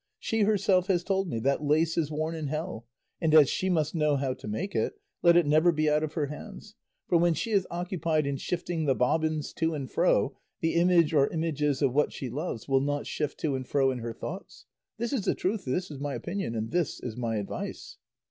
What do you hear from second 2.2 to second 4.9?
in hell; and as she must know how to make